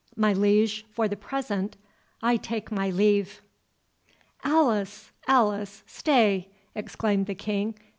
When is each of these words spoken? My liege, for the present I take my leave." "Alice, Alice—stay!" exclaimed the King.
My 0.15 0.33
liege, 0.33 0.83
for 0.91 1.07
the 1.07 1.15
present 1.15 1.77
I 2.23 2.35
take 2.35 2.71
my 2.71 2.89
leave." 2.89 3.43
"Alice, 4.43 5.11
Alice—stay!" 5.27 6.47
exclaimed 6.73 7.27
the 7.27 7.35
King. 7.35 7.75